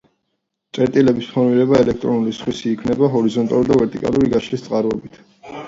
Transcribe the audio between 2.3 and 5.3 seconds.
სხივით იქმნება ჰორიზონტალური და ვერტიკალური გაშლის წყალობით.